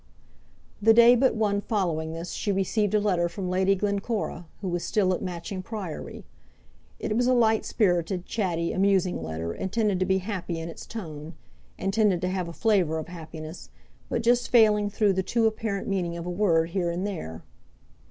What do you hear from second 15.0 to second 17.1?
the too apparent meaning of a word here and